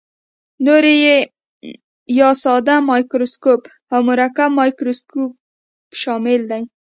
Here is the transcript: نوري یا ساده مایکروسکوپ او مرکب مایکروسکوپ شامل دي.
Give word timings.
نوري 0.65 0.95
یا 2.19 2.29
ساده 2.43 2.75
مایکروسکوپ 2.89 3.61
او 3.93 3.99
مرکب 4.09 4.49
مایکروسکوپ 4.59 5.31
شامل 6.01 6.39
دي. 6.51 6.63